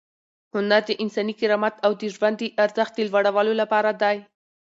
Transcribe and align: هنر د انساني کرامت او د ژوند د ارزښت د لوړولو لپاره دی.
هنر 0.53 0.81
د 0.87 0.91
انساني 1.03 1.33
کرامت 1.39 1.75
او 1.85 1.91
د 2.01 2.03
ژوند 2.15 2.35
د 2.39 2.43
ارزښت 2.63 2.93
د 2.95 2.99
لوړولو 3.09 3.53
لپاره 3.61 3.91
دی. 4.01 4.17